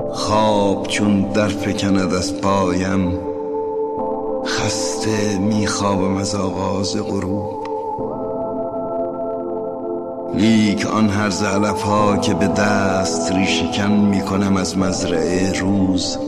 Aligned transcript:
خواب 0.00 0.86
چون 0.86 1.22
در 1.22 1.48
فکند 1.48 2.14
از 2.14 2.40
پایم 2.40 3.18
خسته 4.46 5.38
میخوابم 5.38 6.16
از 6.16 6.34
آغاز 6.34 6.96
غروب. 6.96 7.66
لیک 10.34 10.86
آن 10.86 11.08
هر 11.08 11.30
علف 11.46 11.82
ها 11.82 12.16
که 12.16 12.34
به 12.34 12.46
دست 12.46 13.32
ریشکن 13.32 13.90
می‌کنم 13.90 14.56
از 14.56 14.78
مزرعه 14.78 15.52
روز. 15.60 16.18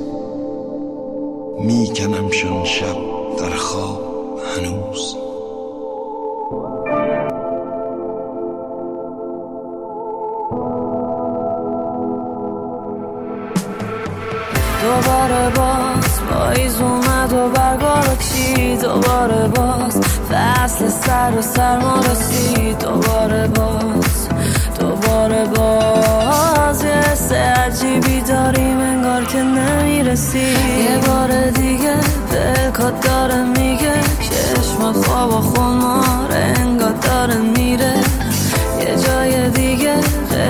میکنمشان 1.61 2.64
شب 2.64 2.96
در 3.39 3.57
خواب 3.57 4.41
هنوز. 4.57 5.25
دوباره 18.82 19.48
باز. 19.48 20.00
فصل 20.30 20.89
سر 20.89 21.32
و 21.39 21.43
سرما 21.43 22.00
رسید. 22.11 22.79
دوباره 22.79 23.46
باز. 23.46 24.29
دوباره 24.79 25.44
باز. 25.44 26.84
یه 26.84 26.90
حس 26.90 27.32
عجیبی 27.32 28.20
داریم 28.20 28.81
انگار 28.81 29.25
که 29.25 29.43
نمی‌رسی 29.43 30.39
یه 30.39 30.98
بار 31.07 31.50
دیگه 31.50 31.94
دلکات 32.33 33.00
داره 33.00 33.42
میگه 33.44 33.94
چشمات 34.20 34.97
خواب 35.06 35.33
و 35.33 35.41
خمار 35.41 36.33
انگار 36.33 36.92
داره 36.92 37.36
میره. 37.36 37.95
یه 38.81 38.97
جای 39.06 39.50
دیگه 39.50 39.95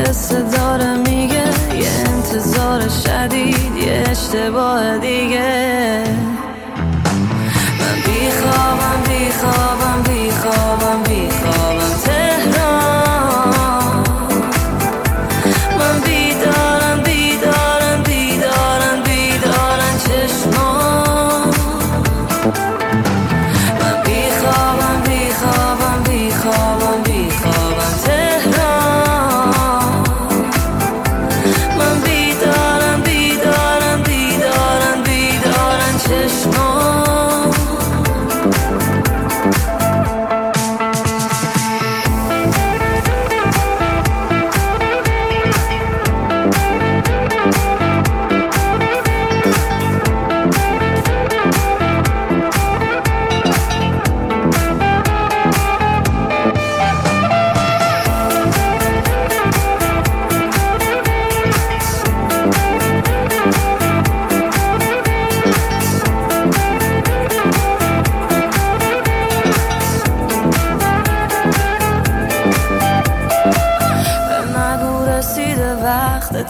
قصه 0.07 0.43
داره 0.43 0.97
میگه 0.97 1.45
یه 1.75 1.91
انتظار 2.07 2.81
شدید 2.89 3.77
یه 3.77 4.05
اشتباه 4.11 4.99
دیگه. 4.99 6.03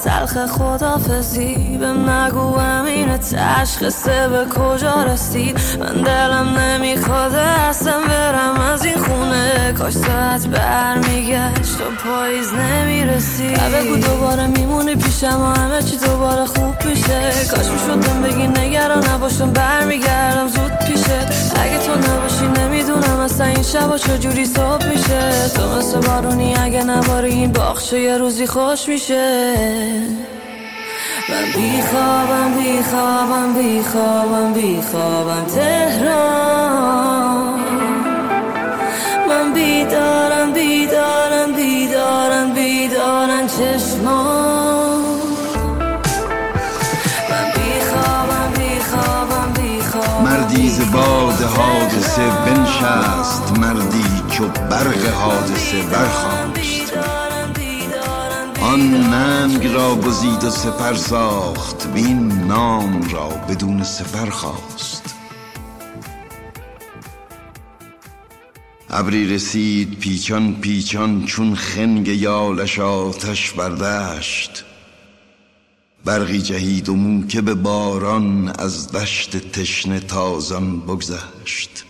تلخ 0.05 0.47
خدافزی 0.47 1.79
به 1.81 1.87
نگو 1.87 2.59
امین 2.59 3.17
تشخصه 3.17 4.29
به 4.29 4.45
کجا 4.45 5.03
رسید؟ 5.03 5.61
من 5.81 6.03
دلم 6.03 6.59
نمی‌خواد 6.59 7.35
اصلا 7.35 7.95
برم 8.09 8.61
از 8.61 8.85
این 8.85 8.99
خونه. 8.99 9.73
کاش 9.79 9.93
ساعت 9.93 10.47
برمیگشت 10.47 11.81
و 11.81 11.85
پاییز 12.05 12.53
نمی‌رسید. 12.53 13.61
بگو 13.61 13.97
دوباره 13.97 14.47
میمونی 14.47 14.95
پیشم 14.95 15.41
و 15.43 15.61
همه 15.61 15.83
چی 15.83 15.97
دوباره 15.97 16.45
خوب 16.45 16.75
میشه. 16.85 17.33
کاش 17.51 17.67
می‌شد 17.67 18.01
بهم 18.07 18.23
بگی 18.23 18.47
نگران 18.47 19.09
نباشم 19.09 19.51
برمیگردم. 19.51 20.16
شبا 23.73 23.99
چجوری 23.99 24.47
صبح 24.47 24.87
میشه؟ 24.89 25.49
تو 25.55 25.79
مثل 25.79 26.01
بارونی 26.01 26.57
اگه 26.57 26.85
نباری 26.85 27.29
این 27.29 27.53
باخچه 27.53 28.01
یه 28.01 28.19
روزی 28.19 28.47
خوش 28.47 28.89
میشه. 28.89 29.55
من 31.29 31.45
بیخوابم 31.55 32.55
بیخوابم 32.55 33.55
بیخوابم 33.55 34.53
بیخوابم 34.53 35.45
تهران. 35.55 36.87
من 39.29 39.53
بیدارم 39.53 40.53
بیدارم 40.53 41.53
بیدارم 41.53 42.55
بیدارم 42.55 43.47
چشمان 43.47 44.36
باد 50.93 51.43
حادثه 51.43 52.31
بنشست 52.31 53.59
مردی 53.59 54.23
چو 54.31 54.49
برق 54.49 55.07
حادثه 55.07 55.83
بیدارم 57.55 58.53
آن 58.63 58.81
ننگ 58.91 59.67
را 59.67 59.95
گزید 59.95 60.45
و 60.45 60.51
سپر 60.51 60.95
ساخت 60.95 61.87
وین 61.95 62.29
نام 62.29 63.09
را 63.11 63.29
بدون 63.29 63.83
سپر 63.83 64.31
خواست. 64.31 65.15
ابری 68.91 69.35
رسید 69.35 69.99
پیچان 69.99 70.55
پیچان 70.55 71.25
چون 71.25 71.55
خنگ 71.55 72.09
یالش 72.09 72.79
آتش 72.79 73.53
بردشت 73.53 74.66
برقی 76.07 76.43
جهید 76.43 76.89
و 76.89 76.95
موکب 76.95 77.55
باران 77.55 78.49
از 78.49 78.93
دشت 78.93 79.37
تشنه 79.53 80.01
تازان 80.01 80.81
بگذشت. 80.81 81.85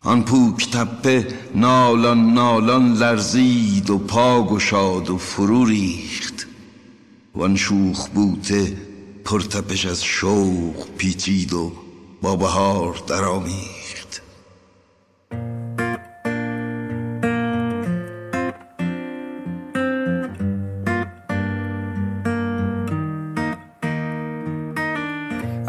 آن 0.00 0.22
پوک 0.22 0.70
تپه 0.70 1.28
نالان 1.54 2.34
نالان 2.34 2.94
لرزید 2.94 3.90
و 3.90 3.98
پا 3.98 4.46
گشاد 4.46 5.10
و 5.10 5.18
فرو 5.18 5.64
ریخت. 5.64 6.46
وان 7.34 7.56
شوخ 7.56 8.08
بوته 8.08 8.76
پرتپش 9.24 9.86
از 9.86 10.04
شوق 10.04 10.86
پیچید 10.98 11.52
و 11.52 11.72
با 12.22 12.36
بهار 12.36 13.02
درآمیخت 13.06 13.81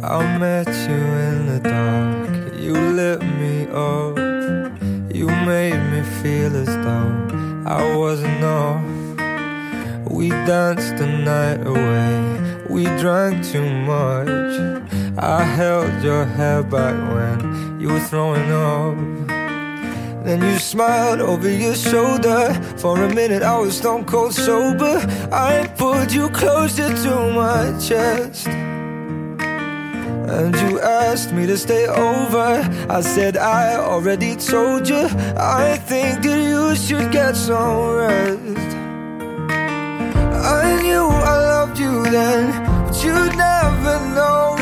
I 0.03 0.37
met 0.37 0.67
you 0.67 0.95
in 0.95 1.45
the 1.47 1.59
dark. 1.61 2.53
You 2.59 2.73
lit 2.73 3.21
me 3.21 3.67
up. 3.71 4.17
You 5.15 5.27
made 5.27 5.79
me 5.91 6.01
feel 6.21 6.53
as 6.57 6.67
though 6.67 7.63
I 7.65 7.95
wasn't 7.95 8.43
off. 8.43 8.83
We 10.11 10.27
danced 10.27 10.97
the 10.97 11.07
night 11.07 11.65
away. 11.65 12.65
We 12.69 12.83
drank 12.99 13.45
too 13.45 13.63
much. 13.63 14.83
I 15.17 15.41
held 15.41 16.03
your 16.03 16.25
hair 16.25 16.63
back 16.63 16.95
when 17.13 17.79
you 17.79 17.88
were 17.94 18.01
throwing 18.01 18.51
up. 18.51 18.97
Then 20.25 20.41
you 20.41 20.59
smiled 20.59 21.21
over 21.21 21.49
your 21.49 21.75
shoulder. 21.75 22.53
For 22.75 23.01
a 23.01 23.13
minute, 23.13 23.41
I 23.41 23.57
was 23.57 23.77
stone 23.77 24.03
cold 24.03 24.33
sober. 24.33 24.97
I 25.31 25.65
pulled 25.77 26.11
you 26.11 26.27
closer 26.31 26.89
to 26.94 27.31
my 27.31 27.79
chest. 27.79 28.49
And 30.33 30.56
you 30.62 30.80
asked 30.80 31.31
me 31.31 31.45
to 31.45 31.56
stay 31.56 31.85
over. 31.85 32.68
I 32.89 33.01
said, 33.01 33.38
I 33.38 33.75
already 33.75 34.35
told 34.35 34.89
you. 34.89 35.06
I 35.38 35.77
think 35.77 36.24
that 36.24 36.41
you 36.50 36.75
should 36.75 37.12
get 37.12 37.35
some 37.35 37.95
rest. 37.95 38.71
I 40.57 40.81
knew 40.81 41.06
I 41.06 41.35
loved 41.51 41.77
you 41.77 42.03
then, 42.06 42.50
but 42.88 43.03
you'd 43.03 43.35
never 43.38 43.95
know. 44.15 44.52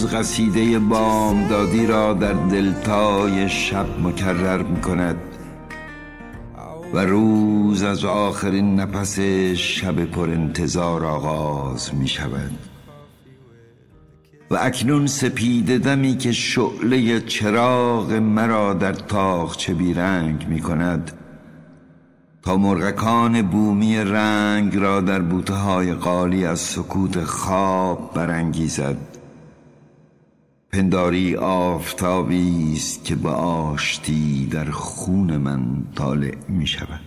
روز 0.00 0.14
قصیده 0.14 0.78
بامدادی 0.78 1.86
را 1.86 2.14
در 2.14 2.32
دلتای 2.32 3.48
شب 3.48 3.86
مکرر 4.02 4.62
می 4.62 4.80
کند 4.80 5.16
و 6.94 6.98
روز 6.98 7.82
از 7.82 8.04
آخرین 8.04 8.80
نفس 8.80 9.20
شب 9.54 10.04
پر 10.04 10.30
انتظار 10.30 11.04
آغاز 11.04 11.94
می 11.94 12.08
شود 12.08 12.50
و 14.50 14.58
اکنون 14.60 15.06
سپیده 15.06 15.78
دمی 15.78 16.16
که 16.16 16.32
شعله 16.32 17.20
چراغ 17.20 18.12
مرا 18.12 18.74
در 18.74 18.92
تاخچه 18.92 19.74
بیرنگ 19.74 20.46
می 20.48 20.60
کند 20.60 21.12
تا 22.42 22.56
مرغکان 22.56 23.42
بومی 23.42 23.96
رنگ 23.96 24.76
را 24.76 25.00
در 25.00 25.20
بوته 25.20 25.54
های 25.54 25.94
قالی 25.94 26.44
از 26.44 26.60
سکوت 26.60 27.24
خواب 27.24 28.14
برانگیزد. 28.14 29.09
پنداری 30.72 31.36
آفتابی 31.36 32.72
است 32.76 33.04
که 33.04 33.14
با 33.14 33.30
آشتی 33.30 34.46
در 34.46 34.70
خون 34.70 35.36
من 35.36 35.60
طالع 35.94 36.34
می 36.48 36.66
شود 36.66 37.00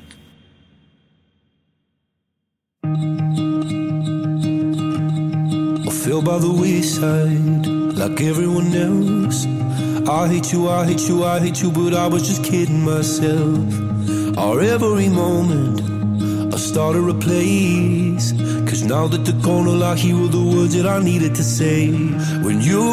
fell 6.04 6.21
by 6.21 6.38
the 6.38 6.54
wayside 6.62 7.65
like 8.01 8.19
everyone 8.31 8.71
else. 8.88 9.39
I 10.19 10.27
hate 10.31 10.51
you, 10.51 10.62
I 10.68 10.81
hate 10.89 11.07
you, 11.07 11.24
I 11.24 11.39
hate 11.39 11.60
you, 11.63 11.71
but 11.71 11.94
I 11.94 12.07
was 12.13 12.24
just 12.30 12.44
kidding 12.44 12.83
myself. 12.94 13.69
Our 14.44 14.60
every 14.75 15.10
moment, 15.24 15.77
I 16.56 16.57
started 16.57 17.06
a 17.15 17.18
place. 17.27 18.25
Cause 18.69 18.83
now 18.83 19.06
that 19.07 19.24
gone, 19.48 19.68
all 19.71 19.83
I 19.92 19.95
hear 19.95 20.27
the 20.38 20.44
words 20.54 20.74
that 20.75 20.88
I 20.95 21.00
needed 21.01 21.33
to 21.36 21.44
say. 21.57 21.80
When 22.45 22.60
you 22.60 22.81
the 22.81 22.93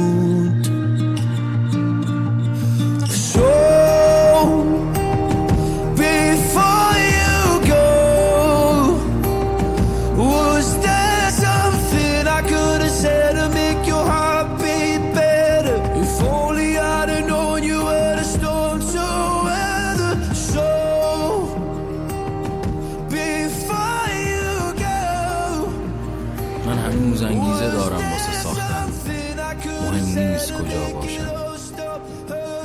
مهم 30.01 30.29
نیست 30.31 30.53
کجا 30.53 30.93
باشم. 30.93 31.31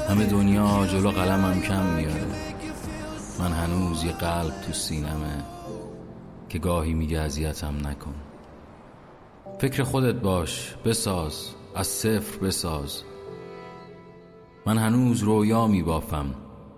همه 0.08 0.26
دنیا 0.26 0.86
جلو 0.86 1.10
قلمم 1.10 1.60
کم 1.60 1.86
میاره. 1.86 2.26
من 3.38 3.52
هنوز 3.52 4.04
یه 4.04 4.12
قلب 4.12 4.60
تو 4.66 4.72
سینمه 4.72 5.44
که 6.48 6.58
گاهی 6.58 6.94
میگه 6.94 7.20
اذیتم 7.20 7.86
نکن. 7.86 8.14
فکر 9.58 9.82
خودت 9.82 10.14
باش 10.14 10.74
بساز 10.84 11.50
از 11.74 11.86
صفر 11.86 12.38
بساز. 12.38 13.02
من 14.66 14.78
هنوز 14.78 15.22
رویا 15.22 15.66
میبافم 15.66 16.34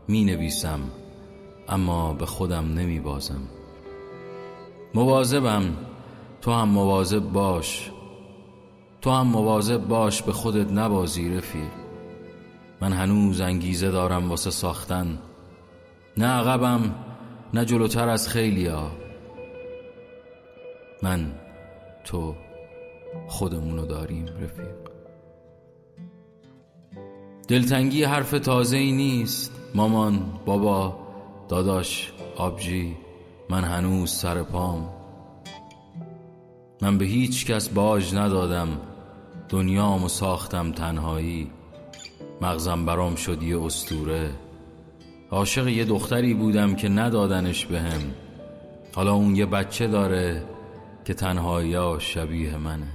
می‌نویسم 0.08 0.80
اما 1.68 2.12
به 2.12 2.26
خودم 2.26 2.74
نمیبازم. 2.74 3.40
مواظبم 4.94 5.76
تو 6.40 6.52
هم 6.52 6.68
مواظب 6.68 7.32
باش. 7.32 7.90
تو 9.00 9.10
هم 9.10 9.26
مواظب 9.26 9.88
باش 9.88 10.22
به 10.22 10.32
خودت 10.32 10.72
نبازی 10.72 11.36
رفیق. 11.36 11.70
من 12.80 12.92
هنوز 12.92 13.40
انگیزه 13.40 13.90
دارم 13.90 14.30
واسه 14.30 14.50
ساختن. 14.50 15.18
نه 16.16 16.26
عقبم 16.26 16.94
نه 17.54 17.64
جلوتر 17.64 18.08
از 18.08 18.28
خیلیا. 18.28 18.90
من 21.02 21.32
تو 22.04 22.34
خودمونو 23.28 23.86
داریم 23.86 24.26
رفیق. 24.26 24.76
دلتنگی 27.48 28.04
حرف 28.04 28.30
تازه 28.30 28.76
ای 28.76 28.92
نیست. 28.92 29.52
مامان 29.74 30.40
بابا 30.46 30.98
داداش 31.48 32.12
آبجی 32.36 32.96
من 33.50 33.64
هنوز 33.64 34.10
سر 34.10 34.42
پام. 34.42 34.97
من 36.82 36.98
به 36.98 37.04
هیچ 37.04 37.46
کس 37.46 37.68
باج 37.68 38.14
ندادم. 38.14 38.68
دنیامو 39.48 40.08
ساختم 40.08 40.72
تنهایی. 40.72 41.50
مغزم 42.40 42.86
برام 42.86 43.14
شد 43.14 43.42
یه 43.42 43.62
استوره 43.62 44.30
عاشق 45.30 45.68
یه 45.68 45.84
دختری 45.84 46.34
بودم 46.34 46.74
که 46.74 46.88
ندادنش 46.88 47.66
بهم. 47.66 48.00
حالا 48.94 49.12
اون 49.12 49.36
یه 49.36 49.46
بچه 49.46 49.86
داره 49.86 50.42
که 51.04 51.14
تنهایی 51.14 52.00
شبیه 52.00 52.56
منه. 52.56 52.88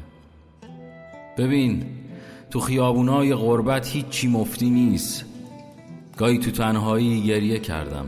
ببین 1.38 1.86
تو 2.50 2.60
خیابونای 2.60 3.36
غربت 3.36 3.88
هیچی 3.88 4.28
مفتی 4.28 4.70
نیست. 4.70 5.26
گاهی 6.18 6.38
تو 6.38 6.52
تنهایی 6.52 7.24
گریه 7.24 7.60
کردم 7.60 8.06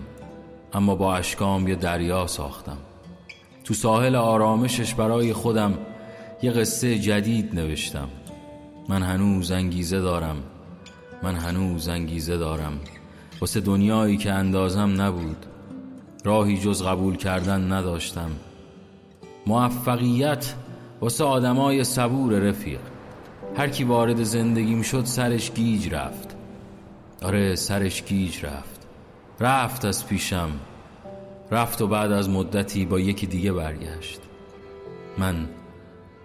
اما 0.73 0.95
با 0.95 1.15
اشکام 1.15 1.67
یه 1.67 1.75
دریا 1.75 2.27
ساختم. 2.27 2.77
تو 3.65 3.73
ساحل 3.73 4.15
آرامشش 4.15 4.93
برای 4.93 5.33
خودم 5.33 5.77
یه 6.41 6.51
قصه 6.51 6.99
جدید 6.99 7.55
نوشتم. 7.55 8.07
من 8.89 9.03
هنوز 9.03 9.51
انگیزه 9.51 9.99
دارم. 9.99 10.35
من 11.23 11.35
هنوز 11.35 11.87
انگیزه 11.87 12.37
دارم. 12.37 12.79
واسه 13.41 13.61
دنیایی 13.61 14.17
که 14.17 14.31
اندازم 14.31 15.01
نبود. 15.01 15.45
راهی 16.23 16.57
جز 16.57 16.83
قبول 16.83 17.15
کردن 17.15 17.71
نداشتم. 17.71 18.31
موفقیت 19.47 20.53
واسه 21.01 21.23
آدمای 21.23 21.83
صبور 21.83 22.33
رفیق. 22.33 22.79
هر 23.57 23.67
کی 23.69 23.83
وارد 23.83 24.23
زندگیم 24.23 24.81
شد 24.81 25.05
سرش 25.05 25.51
گیج 25.51 25.93
رفت. 25.93 26.35
آره 27.21 27.55
سرش 27.55 28.03
گیج 28.03 28.45
رفت. 28.45 28.87
رفت 29.39 29.85
از 29.85 30.07
پیشم. 30.07 30.49
رفت 31.51 31.81
و 31.81 31.87
بعد 31.87 32.11
از 32.11 32.29
مدتی 32.29 32.85
با 32.85 32.99
یکی 32.99 33.27
دیگه 33.27 33.51
برگشت. 33.51 34.21
من 35.17 35.49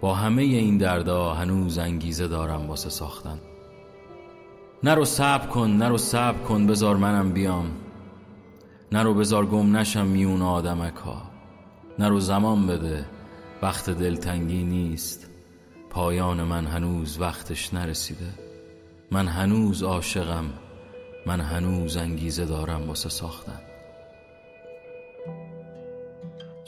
با 0.01 0.13
همه 0.13 0.41
این 0.41 0.77
دردا 0.77 1.33
هنوز 1.33 1.77
انگیزه 1.77 2.27
دارم 2.27 2.67
واسه 2.67 2.89
ساختن. 2.89 3.39
نرو 4.83 5.05
صبر 5.05 5.47
کن 5.47 5.69
نرو 5.69 5.97
صبر 5.97 6.43
کن 6.43 6.67
بزار 6.67 6.97
منم 6.97 7.31
بیام. 7.31 7.71
نرو 8.91 9.13
بزار 9.13 9.45
گم 9.45 9.77
نشم 9.77 10.07
میون 10.07 10.41
آدمک 10.41 10.95
ها 10.95 11.21
نرو 11.99 12.19
زمان 12.19 12.67
بده 12.67 13.05
وقت 13.61 13.89
دلتنگی 13.89 14.63
نیست. 14.63 15.29
پایان 15.89 16.43
من 16.43 16.65
هنوز 16.65 17.21
وقتش 17.21 17.73
نرسیده. 17.73 18.33
من 19.11 19.27
هنوز 19.27 19.83
عاشقم 19.83 20.45
من 21.25 21.41
هنوز 21.41 21.97
انگیزه 21.97 22.45
دارم 22.45 22.87
واسه 22.87 23.09
ساختن. 23.09 23.59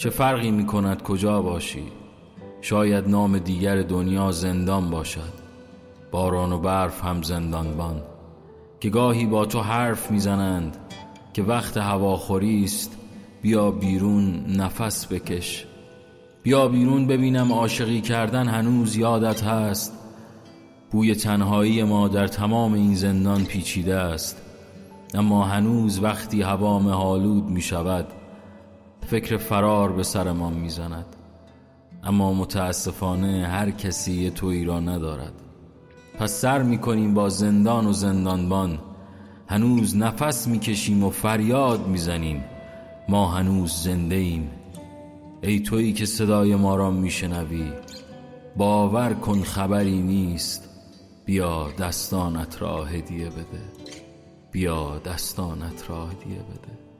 چه 0.03 0.09
فرقی 0.09 0.51
می 0.51 0.65
کند 0.65 1.01
کجا 1.01 1.41
باشی؟ 1.41 1.83
شاید 2.61 3.09
نام 3.09 3.37
دیگر 3.37 3.81
دنیا 3.81 4.31
زندان 4.31 4.89
باشد. 4.89 5.33
باران 6.11 6.51
و 6.51 6.59
برف 6.59 7.03
هم 7.03 7.21
زندانبان. 7.21 8.01
که 8.79 8.89
گاهی 8.89 9.25
با 9.25 9.45
تو 9.45 9.59
حرف 9.59 10.11
می‌زنند. 10.11 10.77
که 11.33 11.43
وقت 11.43 11.77
هواخوری 11.77 12.63
است. 12.63 12.97
بیا 13.41 13.71
بیرون 13.71 14.45
نفس 14.57 15.07
بکش. 15.07 15.65
بیا 16.43 16.67
بیرون 16.67 17.07
ببینم 17.07 17.53
عاشقی 17.53 18.01
کردن 18.01 18.47
هنوز 18.47 18.95
یادت 18.95 19.43
هست. 19.43 19.93
بوی 20.91 21.15
تنهایی 21.15 21.83
ما 21.83 22.07
در 22.07 22.27
تمام 22.27 22.73
این 22.73 22.95
زندان 22.95 23.43
پیچیده 23.43 23.95
است. 23.95 24.41
اما 25.13 25.43
هنوز 25.43 26.03
وقتی 26.03 26.41
هوا 26.41 26.79
مهالود 26.79 27.43
می 27.43 27.61
شود 27.61 28.07
فکر 29.07 29.37
فرار 29.37 29.91
به 29.91 30.03
سرمان 30.03 30.53
می 30.53 30.69
زند 30.69 31.05
اما 32.03 32.33
متاسفانه 32.33 33.47
هر 33.47 33.71
کسی 33.71 34.29
تویی 34.29 34.65
را 34.65 34.79
ندارد. 34.79 35.33
پس 36.19 36.31
سر 36.31 36.63
می 36.63 36.77
کنیم 36.77 37.13
با 37.13 37.29
زندان 37.29 37.87
و 37.87 37.93
زندانبان. 37.93 38.79
هنوز 39.47 39.97
نفس 39.97 40.47
می 40.47 40.59
کشیم 40.59 41.03
و 41.03 41.09
فریاد 41.09 41.87
می 41.87 41.97
زنیم 41.97 42.43
ما 43.09 43.27
هنوز 43.27 43.71
زنده 43.71 44.15
ایم 44.15 44.51
ای 45.41 45.59
تویی 45.59 45.93
که 45.93 46.05
صدای 46.05 46.55
ما 46.55 46.75
را 46.75 46.91
میشنوی 46.91 47.71
باور 48.57 49.13
کن 49.13 49.41
خبری 49.41 50.01
نیست. 50.01 50.69
بیا 51.25 51.71
دستانت 51.79 52.61
را 52.61 52.83
هدیه 52.83 53.29
بده. 53.29 53.63
بیا 54.51 54.99
دستانت 54.99 55.89
را 55.89 56.07
هدیه 56.07 56.39
بده. 56.39 56.92